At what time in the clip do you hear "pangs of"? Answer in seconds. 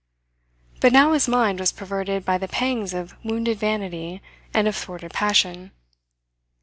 2.47-3.13